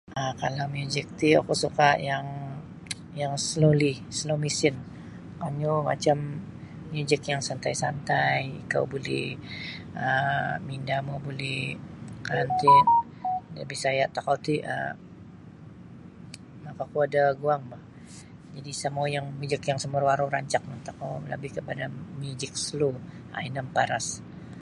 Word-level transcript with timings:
um 0.19 0.33
kalau 0.41 0.65
muzik 0.75 1.05
ti 1.19 1.29
oku 1.41 1.53
suka 1.63 1.89
yang 2.09 2.25
um 3.25 3.33
slowly 3.47 3.93
slow 4.19 4.37
misin 4.45 4.75
kanyu 5.41 5.73
macam 5.89 6.17
mujik 6.93 7.21
yang 7.31 7.41
santai-santai 7.49 8.35
ikau 8.63 8.83
buli 8.93 9.23
um 10.05 10.53
mindamu 10.69 11.15
buli 11.25 11.57
bisaya 13.71 14.03
tokou 14.15 14.37
ti 14.45 14.55
um 14.73 14.95
maka 16.63 16.83
kuo 16.91 17.03
da 17.13 17.23
guang 17.41 17.63
ba 17.71 17.79
jadi 18.55 18.69
isa 18.77 18.87
mau 18.95 19.05
muzik 19.39 19.61
yang 19.69 19.79
sa 19.81 19.87
maru-aru 19.93 20.25
rancak 20.35 20.61
mitoku 20.69 21.11
lebih 21.31 21.51
kepada 21.57 21.85
mujik 22.21 22.53
slow 22.65 22.93
um 23.35 23.39
ino 23.47 23.61
maparas 23.67 24.05